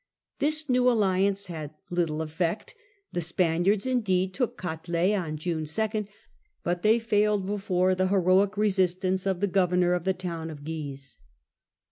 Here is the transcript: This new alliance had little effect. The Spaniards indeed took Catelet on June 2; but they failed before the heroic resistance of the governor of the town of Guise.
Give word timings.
This 0.39 0.67
new 0.67 0.89
alliance 0.89 1.45
had 1.45 1.75
little 1.91 2.23
effect. 2.23 2.73
The 3.13 3.21
Spaniards 3.21 3.85
indeed 3.85 4.33
took 4.33 4.57
Catelet 4.57 5.13
on 5.15 5.37
June 5.37 5.65
2; 5.65 6.07
but 6.63 6.81
they 6.81 6.97
failed 6.97 7.45
before 7.45 7.93
the 7.93 8.07
heroic 8.07 8.57
resistance 8.57 9.27
of 9.27 9.41
the 9.41 9.45
governor 9.47 9.93
of 9.93 10.03
the 10.05 10.15
town 10.15 10.49
of 10.49 10.63
Guise. 10.65 11.19